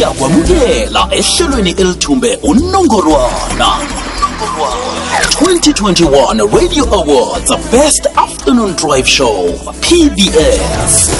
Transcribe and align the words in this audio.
siyakwamukela 0.00 1.08
ehlelweni 1.10 1.70
elithumbe 1.70 2.38
unongorwana. 2.42 3.68
2021 5.40 6.56
radio 6.58 6.84
awards 6.94 7.52
best 7.70 8.06
afternoon 8.16 8.76
drive 8.76 9.06
show 9.06 9.52
pbs 9.80 11.10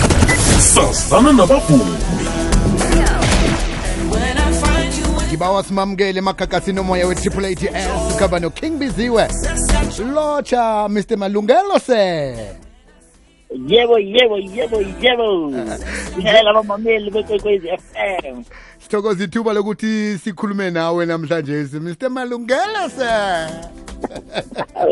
sazana 0.58 1.32
nabavumi 1.32 1.96
ngibawa 5.28 5.64
simamukele 5.64 6.20
omoya 6.80 7.06
we-triple 7.06 7.48
ats 7.48 8.16
khaba 8.18 8.40
noking 8.40 8.78
biziwe. 8.78 9.28
Lotsha 10.14 10.88
mr 10.88 11.16
malungelo 11.16 11.78
se 11.86 12.34
yebo 13.50 13.98
yebo 13.98 14.38
yebo 14.38 14.80
yebo 15.02 15.50
ngiyela 16.18 16.50
abamameli 16.50 17.10
bekwekwezi 17.10 17.68
FM 17.68 18.42
sithokoza 18.78 19.24
ithuba 19.24 19.52
lokuthi 19.52 20.18
sikhulume 20.18 20.70
nawe 20.70 21.06
namhlanje 21.06 21.78
mr 21.80 22.10
malungelo 22.10 22.88
se 22.88 23.10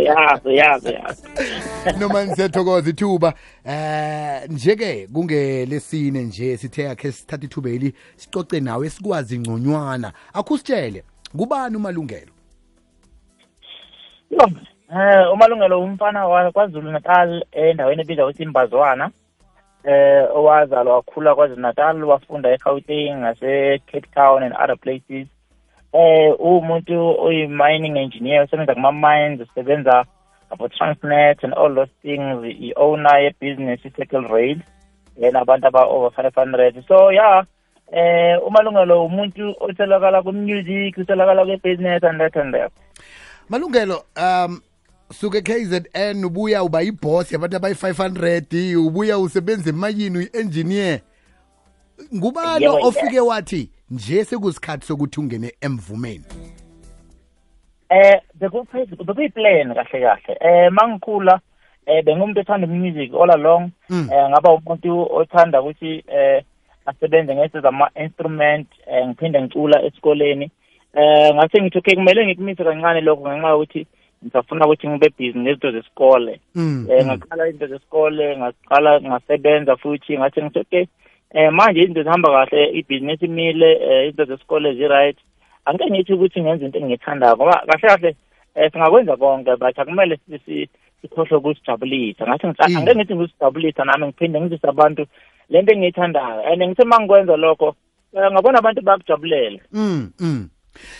yazi 0.04 0.56
yazi 0.56 0.92
yazi. 0.92 1.22
Noma 2.00 2.24
nisiyathokoza 2.24 2.90
ithuba 2.90 3.34
eh 3.64 4.50
nje-ke 4.50 5.06
kungelesine 5.12 6.22
nje 6.22 6.56
sithe 6.56 6.90
akhe 6.90 7.12
sithatha 7.12 7.44
ithuba 7.44 7.70
eli 7.70 7.94
sicoce 8.16 8.60
nawe 8.60 8.90
sikwazi 8.90 9.38
ngconywana. 9.38 10.12
Akusitshele 10.32 11.04
kubani 11.36 11.76
umalungelo? 11.76 12.32
Eh 14.94 15.32
umalungelo 15.32 15.82
umfana 15.82 16.26
wa- 16.26 16.52
kwaZulu 16.52 16.90
Natal 16.90 17.44
endaweni 17.52 18.02
ebizwa 18.02 18.24
ukuthi 18.24 18.42
Imbazwana 18.42 19.10
eh 19.84 20.24
owazalwa 20.34 20.94
wakhula 20.94 21.34
kwaZulu 21.34 21.60
Natal 21.60 22.04
wafunda 22.04 22.50
eGauteng 22.50 23.16
ngase 23.16 23.78
Cape 23.86 24.08
Town 24.14 24.42
and 24.42 24.54
other 24.54 24.76
places. 24.76 25.26
Eh 25.92 26.34
umuntu 26.40 27.20
oyi-mining 27.20 27.96
engineer 27.96 28.44
usebenza 28.44 28.74
kuma-mines 28.74 29.40
usebenza 29.40 30.04
abo 30.50 30.68
Transnet 30.68 31.44
and 31.44 31.54
all 31.54 31.74
those 31.74 31.92
things 32.02 32.44
i-owner 32.44 33.18
ye-business 33.20 33.84
i-Circle 33.84 34.28
Rail 34.28 34.58
yena 35.20 35.40
abantu 35.40 35.66
aba-over 35.66 36.10
five 36.10 36.34
hundred. 36.34 36.84
So 36.88 37.12
yeah 37.12 37.44
eh 37.92 38.38
umalungelo 38.46 39.04
umuntu 39.04 39.56
otholakala 39.60 40.22
ku-music 40.22 40.96
utholakala 40.98 41.44
kwe-business 41.44 42.04
and 42.04 42.20
that 42.20 42.36
and 42.36 42.54
that. 42.54 42.72
Malungelo 43.50 44.04
um 44.16 44.60
suke 45.10 45.42
KZN 45.42 46.24
ubuya 46.24 46.62
uba 46.62 46.80
yiboss 46.80 47.32
yabantu 47.32 47.56
abayi500 47.56 48.76
ubuya 48.76 49.18
usebenza 49.18 49.70
emayini 49.70 50.18
uyi-engineer. 50.18 51.00
Ngubani 52.14 52.66
ofike 52.66 53.20
wathi 53.20 53.70
nje 53.90 54.24
sekusikhathi 54.24 54.86
sokuthi 54.86 55.20
ungene 55.20 55.52
emvumeni 55.60 56.24
eh 57.90 58.20
bekuyi-plan 58.34 59.74
kahle 59.74 60.00
kahle. 60.00 60.36
Eh 60.40 60.70
mangikhula 60.72 61.40
eh 61.86 62.04
bengumuntu 62.04 62.40
othanda 62.40 62.66
music 62.66 63.12
all 63.14 63.30
along. 63.30 63.70
Mm. 63.88 64.08
eh 64.12 64.28
ngaba 64.28 64.52
umuntu 64.52 65.08
othanda 65.12 65.62
ukuthi 65.62 66.04
eh 66.08 66.44
asebenze 66.86 67.34
ngezinto 67.34 67.60
zama-instrument 67.60 68.68
eh 68.86 69.06
ngiphinde 69.06 69.42
ngicula 69.42 69.82
esikoleni. 69.82 70.50
Eh 70.94 71.34
ngase 71.34 71.62
ngithi 71.62 71.78
okay 71.78 71.94
kumele 71.94 72.26
ngikumise 72.26 72.64
kancane 72.64 73.00
lokho 73.00 73.28
ngenxa 73.28 73.48
yokuthi 73.48 73.86
ngisafuna 74.24 74.66
ukuthi 74.66 74.88
ngibe 74.88 75.08
busy 75.18 75.38
ngezinto 75.38 75.70
zesikole 75.72 76.40
Mm, 76.54 76.86
eh 76.90 77.00
mm. 77.04 77.06
ngaqala 77.06 77.48
izinto 77.48 77.66
zesikole 77.66 78.36
ngaqala 78.36 79.00
ngasebenza 79.00 79.76
futhi 79.76 80.18
ngathi 80.18 80.42
ngithi 80.42 80.58
okay 80.60 80.84
eh 81.34 81.52
manje 81.52 81.80
izinto 81.80 82.02
zihamba 82.02 82.28
kahle 82.30 82.70
ibhizinisi 82.78 83.24
imile 83.24 83.72
eh, 83.72 84.04
izinto 84.08 84.24
zesikole 84.24 84.74
zi-right 84.74 85.16
angeke 85.64 85.90
ngithi 85.90 86.12
ukuthi 86.12 86.40
ngenza 86.42 86.64
into 86.66 86.78
engiyithandayo 86.78 87.36
ngoba 87.36 87.62
kahle 87.66 87.88
kahle 87.88 88.16
eh 88.54 88.72
singakwenza 88.72 89.16
konke 89.16 89.56
but 89.56 89.78
akumele 89.78 90.16
si- 90.26 90.38
si- 90.46 90.68
sikhohlwe 91.02 91.36
ukusijabulisa 91.38 92.26
ngathi 92.26 92.46
ngithi 92.46 92.70
Mm. 92.70 92.76
angeke 92.76 92.96
ngithi 92.98 93.14
ngikusijabulisa 93.14 93.84
nami 93.84 94.06
ngiphinde 94.06 94.40
ngizise 94.40 94.68
abantu 94.68 95.06
lento 95.50 95.72
engiyithandayo 95.72 96.42
and 96.52 96.62
ngithe 96.62 96.82
uma 96.82 97.00
ngikwenza 97.00 97.36
lokho 97.36 97.74
eh, 98.16 98.32
ngabona 98.32 98.58
abantu 98.58 98.80
bakujabulela 98.82 99.58
Mm, 99.72 100.10
mm. 100.20 100.48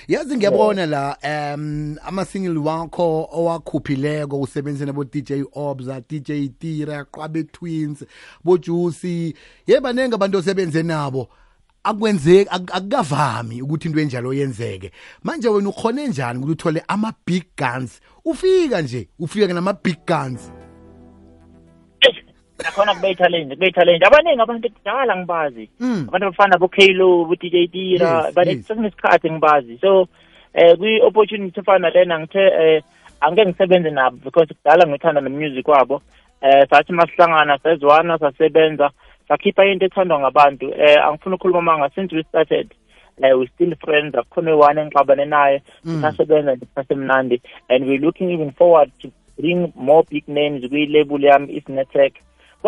Yazi 0.08 0.36
ngiyabona 0.36 0.86
la 0.86 1.16
um 1.24 1.96
ama-single 2.02 2.58
wakho 2.58 3.28
owakhuphileko 3.32 4.40
usebenzise 4.40 4.86
nabo 4.86 5.04
DJ 5.04 5.32
Obza 5.52 6.00
DJ 6.00 6.48
Tira 6.58 7.04
Qabe 7.04 7.42
Twins 7.44 8.04
bojuicy 8.44 9.34
ye 9.66 9.80
baningi 9.80 10.14
abantu 10.14 10.38
osebenze 10.38 10.82
nabo 10.82 11.28
akwenzeki 11.84 12.50
akukavami 12.50 13.62
ukuthi 13.62 13.88
into 13.88 14.00
enjalo 14.00 14.32
yenzeke. 14.32 14.92
Manje 15.22 15.48
wena 15.48 15.68
ukhone 15.68 16.08
njani 16.08 16.38
ukuthi 16.38 16.52
uthole 16.52 16.82
ama-big 16.88 17.44
guns? 17.56 18.00
Ufika 18.24 18.82
nje 18.82 19.08
ufika 19.18 19.54
nama-big 19.54 19.98
guns 20.06 20.40
nakhona 22.64 22.94
kube 22.94 23.14
challenge 23.14 23.54
kube 23.54 23.72
challenge. 23.72 24.04
Abaningi 24.04 24.40
abantu 24.40 24.68
kudala 24.70 25.16
ngibazi. 25.16 25.68
Mm. 25.80 26.04
abantu 26.08 26.26
abafana 26.26 26.58
bo-Kalo 26.58 27.24
bo-DJ 27.24 27.70
Tira 27.72 28.24
Yes, 28.24 28.34
but 28.34 28.46
yes. 28.46 28.66
sekunesikhathi 28.66 29.30
ngibazi. 29.30 29.78
So 29.80 30.08
eh 30.54 30.76
kwi-opportunity 30.76 31.60
efana 31.60 31.90
lena 31.90 32.18
ngithe 32.18 32.40
eh 32.40 32.82
angeke 33.20 33.46
ngisebenze 33.46 33.90
nabo 33.90 34.16
because 34.24 34.48
kudala 34.54 34.86
ngithanda 34.86 35.20
nomusic 35.20 35.68
wabo. 35.68 36.02
Eh 36.42 36.66
sathi 36.70 36.92
masihlangana 36.92 37.58
sezwana 37.58 38.18
sasebenza 38.18 38.90
sakhipha 39.28 39.64
into 39.64 39.86
ethandwa 39.86 40.20
ngabantu. 40.20 40.74
Eh 40.74 40.98
angifuna 41.04 41.36
ukukhuluma 41.36 41.62
manga 41.62 41.90
since 41.94 42.12
we 42.12 42.22
started 42.22 42.74
uh, 43.22 43.38
we 43.38 43.46
still 43.54 43.74
friends 43.84 44.14
akukhona 44.14 44.56
one 44.56 44.80
engixabane 44.80 45.24
naye. 45.24 45.62
Mm. 45.84 46.02
sasebenza 46.02 46.56
sasemnandi. 46.74 47.40
And 47.68 47.86
we're 47.86 48.00
looking 48.00 48.30
even 48.30 48.52
forward 48.52 48.90
to 49.00 49.12
bring 49.38 49.72
more 49.76 50.02
big 50.10 50.26
names 50.28 50.64
kwi-label 50.64 51.20
yami 51.20 51.52
isnetec 51.52 52.12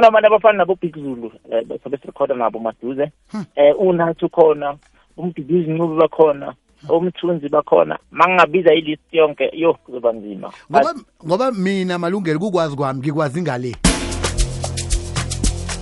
kunabantu 0.00 0.26
abafana 0.26 0.58
nabo 0.58 0.78
big 0.80 0.94
zulu 0.94 1.32
eh, 1.52 1.80
sobe 1.84 1.98
sirekhoda 1.98 2.34
nabo 2.34 2.58
maduze. 2.58 3.10
Eh 3.56 3.74
unathi 3.78 4.24
ukhona 4.24 4.76
umduduzi 5.16 5.70
ncube 5.70 5.96
bakhona 5.96 6.54
umthunzi 6.88 7.48
bakhona. 7.48 7.98
Mangingabiza 8.10 8.74
ilist 8.74 9.02
yonke 9.12 9.50
yo 9.52 9.74
kuzoba 9.74 10.12
nzima. 10.12 10.52
Ngoba 10.72 10.94
ngoba 11.26 11.52
mina 11.52 11.98
malungelo 11.98 12.38
kukwazi 12.38 12.76
kwami 12.76 13.00
ngikwazi 13.00 13.42
ngale 13.42 13.76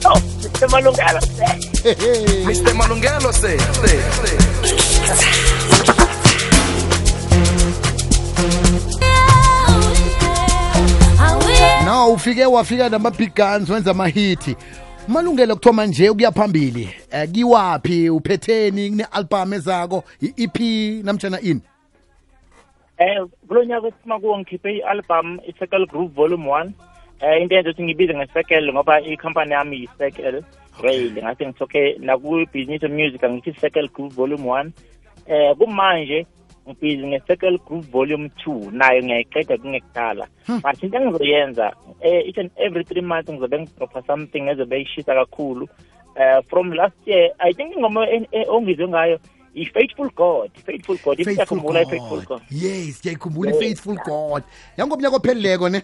Oh, 0.04 0.14
Mr. 0.14 0.68
Malungelo 2.74 3.32
say, 3.32 3.58
say, 3.58 3.98
say. 3.98 5.37
Ufike 12.28 12.46
wafika 12.46 12.88
nama-big 12.88 13.34
guns 13.34 13.70
wenza 13.70 13.90
amahithi 13.90 14.56
umalungelo 15.08 15.56
kuthoma 15.56 15.86
nje 15.86 16.10
ukuya 16.10 16.32
phambili. 16.32 16.88
Um 17.12 17.32
kiwaphi? 17.32 18.10
Uphetheni 18.10 18.90
kune-albhamu 18.90 19.54
ezako? 19.54 20.04
I-ep 20.20 20.60
namtshana 21.04 21.40
ini? 21.40 21.60
Eh 22.98 23.26
kulo 23.48 23.64
nyaka 23.64 23.86
esiphuma 23.88 24.20
kuwo 24.20 24.38
ngikhiphe 24.38 24.76
i-album 24.76 25.40
i-circle 25.48 25.86
group 25.86 26.14
volume 26.14 26.50
one. 26.50 26.72
Eh 27.20 27.42
into 27.42 27.54
yenza 27.54 27.70
ukuthi 27.70 27.82
ngibize 27.82 28.14
nge-circle 28.14 28.72
ngoba 28.72 29.00
ikhampani 29.00 29.52
yami 29.52 29.76
yi-circle 29.76 30.42
rail. 30.82 31.12
Ngathi 31.12 31.46
ngithokhe 31.46 31.96
naku-business 31.98 32.82
music 32.82 33.24
angithi 33.24 33.60
circle 33.60 33.88
group 33.88 34.12
volume 34.12 34.50
one. 34.50 34.72
Eh 35.26 35.56
kumanje 35.56 36.26
ngibhizi 36.68 37.06
nge-circle 37.06 37.58
group 37.66 37.84
volume 37.90 38.28
two 38.44 38.70
nayo 38.70 39.02
ngiyayiqeda 39.02 39.56
kungekudala. 39.58 40.26
But 40.46 40.82
into 40.82 40.96
engizoyenza 40.96 41.72
eh 42.00 42.28
each 42.28 42.38
and 42.38 42.50
every 42.56 42.84
three 42.84 43.02
months 43.02 43.30
ngizobe 43.30 43.58
ngidropha 43.58 44.02
something 44.06 44.48
ezobe 44.48 44.80
ishisa 44.80 45.14
kakhulu. 45.14 45.68
Eh 46.16 46.42
from 46.50 46.72
last 46.72 46.96
year 47.06 47.30
i 47.38 47.52
think 47.52 47.76
ingoma 47.76 48.06
ongizwe 48.48 48.88
ngayo 48.88 49.18
i-faithful 49.54 50.10
god 50.16 50.50
faithful 50.66 50.98
god. 51.04 51.16
Faithful 51.16 51.32
isiyakhumbula 51.32 51.82
i-faithful 51.82 52.22
God. 52.22 52.42
yes 52.50 53.00
ngiyayikhumbula 53.00 53.50
i-faithful 53.50 53.98
god. 54.04 54.42
Yangomnyaka 54.76 55.16
ophelileko 55.16 55.68
ne? 55.68 55.82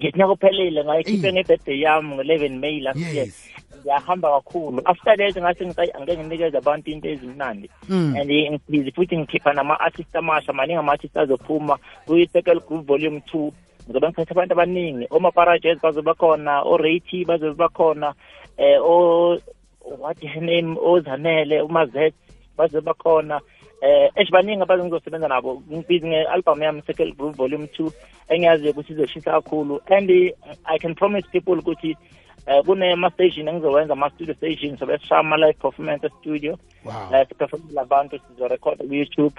Ngithi 0.00 0.24
kuphelile 0.24 0.84
ngayikhiphe 0.84 1.32
nge-birthday 1.32 1.80
yami 1.80 2.14
ngo-eleven 2.14 2.58
may 2.58 2.80
last 2.80 2.98
year. 2.98 3.14
Yes 3.14 3.50
ngiyahamba 3.80 4.28
kakhulu. 4.28 4.82
After 4.84 5.16
ngithi 5.16 5.80
"Ayi, 5.80 5.90
angeke 5.94 6.24
nginikeze 6.24 6.58
abantu 6.58 6.90
into 6.90 7.08
ezimnandi. 7.08 7.70
Mm. 7.88 8.16
and 8.16 8.30
ngibhizi 8.30 8.92
futhi 8.92 9.18
ngikhipha 9.18 9.52
nama-artist 9.52 10.16
amasha 10.16 10.52
maningi 10.52 10.78
ama-artist 10.78 11.16
azophuma. 11.16 11.78
Kwi-circle 12.06 12.60
group 12.66 12.86
volume 12.86 13.20
two. 13.26 13.52
Ngizobe 13.84 14.08
ngiphethe 14.08 14.32
abantu 14.32 14.52
abaningi. 14.52 15.06
Omaparajes 15.10 15.80
bazoba 15.82 16.14
khona 16.14 16.62
o-rati 16.62 17.24
bazobe 17.24 17.56
bakhona 17.56 18.14
eh 18.58 18.78
o 18.80 19.38
what 19.82 20.20
her 20.22 20.42
name 20.42 20.76
ozanele 20.76 21.62
umazet 21.62 22.14
bazoba 22.56 22.94
khona. 22.94 23.40
Eh 23.82 24.10
esh 24.16 24.30
baningi 24.30 24.62
abantu 24.62 24.84
ngizosebenza 24.84 25.28
nabo. 25.28 25.62
Ngibhizi 25.70 26.06
nge-album 26.06 26.62
yami 26.62 26.82
circle 26.82 27.12
group 27.12 27.36
volume 27.36 27.66
two 27.66 27.92
engiyaziyo 28.28 28.70
ukuthi 28.70 28.92
izoshisa 28.92 29.30
kakhulu. 29.32 29.80
And 29.90 30.10
eh, 30.10 30.32
i 30.64 30.78
can 30.78 30.94
promise 30.94 31.26
people 31.32 31.58
ukuthi 31.58 31.96
um 32.46 32.62
kunema-station 32.62 33.48
engizowenza 33.48 33.92
ama-studio 33.92 34.34
station 34.34 34.76
sobe 34.76 34.98
sishaya 34.98 35.20
ama-live 35.20 35.52
performance 35.52 36.06
e-studio 36.06 36.58
wow. 36.84 36.94
Um 36.94 37.24
siphefomela 37.28 37.82
abantu 37.82 38.18
sizorekhoda 38.28 38.84
ku-youtube 38.84 39.34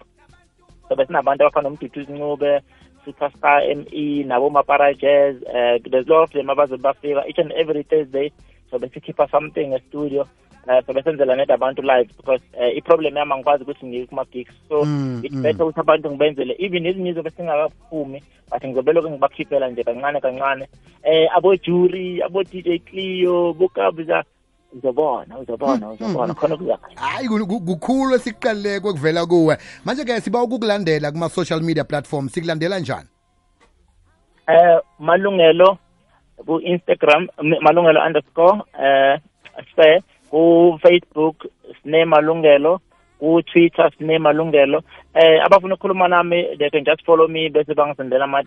sobe 0.89 1.05
sinabantu 1.05 1.43
abafana 1.43 1.69
nomduduzi 1.69 2.13
ncube 2.13 2.61
superstar 3.05 3.63
m 3.71 3.85
e 3.91 4.23
nabomapara 4.23 4.93
jazz 4.93 5.35
um 5.35 5.79
there's 5.91 6.07
lot 6.07 6.23
of 6.23 6.31
them 6.31 6.49
abazobe 6.49 6.83
bafika 6.83 7.27
each 7.27 7.39
and 7.39 7.51
every 7.51 7.83
thursday. 7.83 8.31
Sobe 8.71 8.89
sikhipha 8.89 9.27
something 9.27 9.73
e-studio 9.73 10.27
um 10.67 10.81
sobe 10.85 11.03
senzela 11.03 11.35
net 11.35 11.49
abantu 11.51 11.81
live 11.81 12.09
because 12.17 12.43
um 12.57 12.71
i-problem 12.77 13.17
yami 13.17 13.33
angikwazi 13.33 13.63
ukuthi 13.63 13.85
ngiye 13.85 14.05
kuma-gigs 14.05 14.53
so 14.69 14.85
Mm, 14.85 15.21
it's 15.23 15.35
mm. 15.35 15.41
better 15.41 15.63
ukuthi 15.65 15.79
abantu 15.79 16.09
ngibenzele 16.11 16.55
even 16.59 16.85
ezinye 16.85 17.09
izobe 17.09 17.29
singakaphumi 17.29 18.23
but 18.51 18.63
ngizobe 18.65 18.93
lokhu 18.93 19.09
ngibakhiphela 19.09 19.69
nje 19.69 19.83
kancane 19.83 20.19
kancane. 20.21 20.67
Um 21.05 21.27
abo-jury 21.37 22.21
abo-dj 22.23 22.79
clio 22.85 23.53
bokabuza 23.53 24.23
uzobona 24.73 25.39
uzobona 25.39 25.91
uzobona 25.91 26.33
khona 26.33 26.57
kuza 26.57 26.77
hayi 26.95 27.27
ku- 27.27 27.47
ku- 27.47 27.61
kukhulu 27.61 28.15
esikuqalileko 28.15 28.89
ekuvela 28.89 29.25
kuwe. 29.25 29.57
Manje-ke 29.85 30.21
siba 30.21 30.43
ukukulandela 30.43 31.11
kuma-social 31.11 31.61
media 31.61 31.83
platform 31.83 32.29
sikulandela 32.29 32.79
njani? 32.79 33.07
Eh 34.47 34.79
malungelo 34.99 35.77
ku 36.45 36.59
Instagram 36.59 37.27
m- 37.43 37.61
malungelo 37.61 37.99
underscore 38.05 38.61
eh 38.79 39.19
se 39.75 40.01
ku 40.31 40.79
Facebook 40.83 41.45
sine 41.83 42.05
malungelo 42.05 42.79
ku 43.19 43.41
Twitter 43.43 43.91
sine 43.97 44.15
malungelo. 44.17 44.81
Eh 45.13 45.43
abafuna 45.45 45.75
ukukhuluma 45.75 46.07
nami 46.07 46.55
they 46.57 46.69
can 46.69 46.85
just 46.85 47.03
follow 47.05 47.27
me 47.27 47.49
bese 47.49 47.73
bangisendela 47.75 48.23
ama 48.23 48.43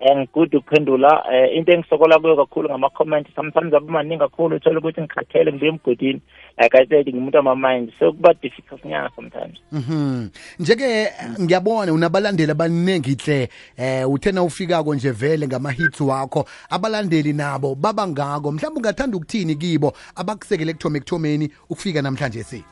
DM 0.00 0.10
and 0.10 0.28
good 0.32 0.54
ukuphendula 0.54 1.24
eh 1.32 1.56
into 1.56 1.72
engisokola 1.72 2.18
kuyo 2.18 2.36
kakhulu 2.36 2.68
ngama 2.68 2.90
comment 2.90 3.26
sometimes 3.34 3.74
abumaningi 3.74 4.18
kakhulu 4.18 4.56
uthola 4.56 4.78
ukuthi 4.78 5.00
ngikhathele 5.00 5.52
ngibe 5.52 5.68
emgodini. 5.68 6.20
Like 6.58 6.74
i 6.74 6.86
said 6.86 7.06
ngimuntu 7.06 7.38
ama 7.38 7.56
mind 7.56 7.92
so 7.98 8.12
kuba 8.12 8.34
difficult 8.34 8.84
nyana 8.84 9.10
sometimes. 9.16 9.58
Mhm. 9.72 10.28
Njeke 10.58 11.12
ngiyabona 11.40 11.92
unabalandeli 11.92 12.52
abaningi 12.52 13.14
hle 13.14 13.48
eh 13.76 14.10
uthena 14.10 14.42
ufikako 14.42 14.94
nje 14.94 15.10
vele 15.10 15.46
ngama 15.46 15.70
hits 15.70 16.00
wakho 16.00 16.44
abalandeli 16.70 17.32
nabo 17.32 17.74
baba 17.74 18.08
ngako. 18.08 18.52
Mhlawumbe 18.52 18.78
ungathanda 18.78 19.16
ukuthini 19.16 19.54
kibo 19.54 19.92
abakusekele 20.16 20.70
ekuthome 20.70 20.98
ekuthomeni 20.98 21.50
ukufika 21.70 22.02
namhlanje 22.02 22.42
si? 22.42 22.64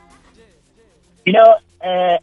You 1.25 1.33
know 1.33 1.55
eh 1.81 2.19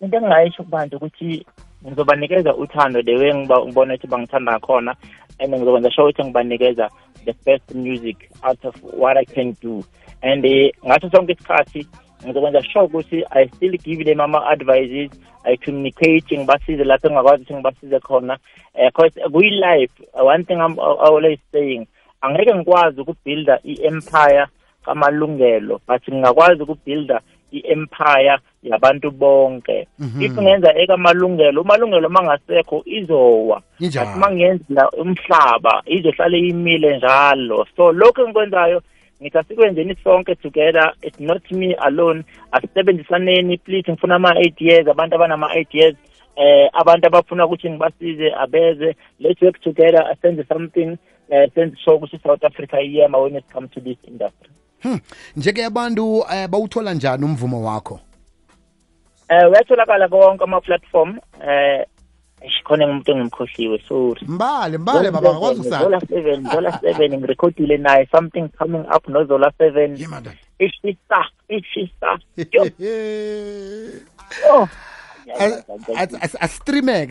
into 0.00 0.16
engingayisho 0.16 0.62
kubantu 0.62 0.96
ukuthi 0.96 1.46
ngizobanikeza 1.86 2.54
uthando 2.56 3.02
the 3.02 3.16
way 3.16 3.32
ngiba- 3.34 3.64
ngibona 3.66 3.94
ukuthi 3.94 4.06
bangithanda 4.06 4.52
ngakhona 4.52 4.94
and 5.38 5.54
ngizokwenza 5.54 5.90
sure 5.90 6.08
ukuthi 6.08 6.24
ngibanikeza 6.24 6.90
the 7.24 7.34
best 7.44 7.74
music 7.74 8.16
out 8.42 8.64
of 8.64 8.74
what 8.82 9.16
i 9.16 9.24
can 9.24 9.56
do. 9.62 9.84
And 10.22 10.44
eh, 10.44 10.72
ngaso 10.86 11.10
sonke 11.10 11.32
isikhathi 11.32 11.86
ngizokwenza 12.24 12.62
sure 12.62 12.84
ukuthi 12.84 13.24
i 13.30 13.48
still 13.48 13.78
give 13.78 14.04
them 14.04 14.20
ama-advices 14.20 15.10
i 15.44 15.56
communicate 15.56 16.38
ngibasize 16.38 16.84
lapho 16.84 17.08
engakwazi 17.08 17.42
ukuthi 17.42 17.54
ngibasize 17.54 18.00
khona. 18.00 18.38
Um 18.74 18.90
cause 18.90 19.20
kuyi-life 19.32 19.92
one 20.14 20.44
thing 20.44 20.54
I'm 20.60 20.78
always 20.78 21.38
saying 21.52 21.86
angeke 22.20 22.54
ngikwazi 22.54 23.00
ukubuilda 23.00 23.60
i-empire 23.64 24.46
kamalungelo 24.84 25.80
but 25.88 26.08
ngingakwazi 26.08 26.62
ukubuilda 26.62 27.20
i-empire 27.58 28.38
yabantu 28.62 29.10
bonke. 29.10 29.86
If 30.20 30.32
ngenza 30.32 30.74
ekamalungelo 30.74 31.62
umalungelo 31.62 32.08
mangasekho 32.08 32.82
izowa. 32.86 33.62
Injalo. 33.80 34.06
but 34.06 34.20
mangenzela 34.20 34.90
umhlaba 34.90 35.82
izohlale 35.86 36.38
imile 36.38 36.96
njalo. 36.96 37.66
So 37.76 37.92
lokhu 37.92 38.20
engikwenzayo 38.20 38.82
ngithi 39.20 39.38
asikwenzeni 39.38 39.96
sonke 40.04 40.34
together. 40.34 40.92
It's 41.02 41.20
not 41.20 41.50
me 41.50 41.74
alone. 41.74 42.24
Asisebenzisaneni 42.52 43.58
please 43.58 43.92
ngifuna 43.92 44.14
ama-ideas 44.14 44.88
abantu 44.88 45.14
abanama-ideas 45.16 45.94
eh 46.36 46.68
abantu 46.72 47.06
abafuna 47.06 47.46
ukuthi 47.46 47.70
ngibasize 47.70 48.32
abeze. 48.34 48.96
Let's 49.20 49.42
work 49.42 49.60
together 49.60 50.16
senze 50.22 50.44
something 50.44 50.96
eh 51.30 51.50
senze 51.54 51.76
sure 51.76 51.96
ukuthi 51.96 52.18
South 52.22 52.44
Africa 52.44 52.74
iyema 52.82 53.18
when 53.18 53.36
it 53.36 53.44
comes 53.52 53.70
to 53.70 53.80
this 53.80 53.98
industry. 54.08 54.50
Hmm. 54.84 55.00
Njeke 55.36 55.64
abantu 55.64 56.24
eh 56.34 56.48
bawuthola 56.48 56.94
njani 56.94 57.24
umvumo 57.24 57.66
wakho 57.66 58.00
eh 59.28 59.50
uyatholakala 59.50 60.08
konke 60.08 60.44
ama 60.44 60.60
platform 60.60 61.18
eh 61.48 61.86
khona 62.64 62.86
ngumuntu 62.86 63.12
engimkhohliwe 63.12 63.78
sorry. 63.88 64.26
Mbale 64.28 64.78
mbale 64.78 65.10
baba 65.10 65.30
ukusala. 65.30 65.98
7 65.98 66.52
Zola 66.52 66.70
7 66.70 67.18
ngirekhodile 67.18 67.76
naye. 67.76 68.08
Something 68.12 68.48
coming 68.58 68.84
up 68.96 69.08
no 69.08 69.24
Zola 69.24 69.52
7 69.58 70.00
yemanda 70.00 70.32
ishisa 70.58 71.24
ishisa 71.48 72.18
oh. 74.50 74.68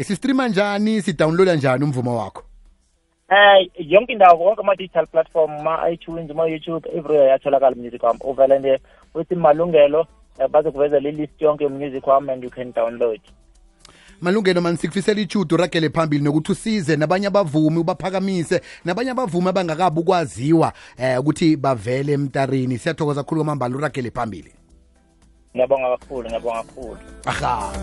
Si 0.04 0.16
streama 0.16 0.48
njani 0.48 1.02
sidownloada 1.02 1.56
njani 1.56 1.84
umvumo 1.84 2.18
wakho 2.18 2.44
Eh 3.34 3.70
yonke 3.80 4.14
indawo 4.14 4.38
konke 4.38 4.62
ama 4.62 4.76
digital 4.76 5.08
platform 5.08 5.64
ma 5.64 5.90
iTunes 5.90 6.30
ma 6.36 6.46
YouTube 6.46 6.90
everywhere 6.98 7.30
yatholakala 7.30 7.76
music 7.76 8.04
wami. 8.04 8.20
Uvela 8.24 8.60
nje 8.60 8.80
uthi 9.16 9.36
malungelo 9.36 10.08
eh, 10.40 10.48
bazokuveza 10.50 11.00
le 11.00 11.12
list 11.12 11.42
yonke 11.42 11.68
music 11.68 12.08
wami 12.08 12.32
and 12.32 12.44
you 12.44 12.50
can 12.50 12.74
download. 12.74 13.22
Malungelo 14.22 14.62
mani 14.62 14.78
sikufisela 14.78 15.22
ichudo 15.22 15.56
uragele 15.56 15.90
phambili 15.90 16.24
nokuthi 16.24 16.52
usize 16.52 16.96
nabanye 16.96 17.28
abavumi 17.28 17.80
ubaphakamise 17.80 18.62
nabanye 18.86 19.12
abavumi 19.12 19.50
abangakabi 19.50 20.00
ukwaziwa 20.00 20.74
eh 20.98 21.20
ukuthi 21.20 21.58
bavele 21.58 22.14
emtarini 22.14 22.78
siyathokoza 22.78 23.24
kakhulu 23.24 23.42
kwamambala 23.42 23.76
uragele 23.76 24.12
phambili. 24.12 24.54
Ngiyabonga 25.56 25.98
kakhulu 25.98 26.28
ngiyabonga 26.28 26.64
kakhulu. 26.64 26.98
Aha. 27.26 27.74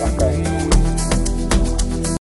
Danke. 0.00 0.47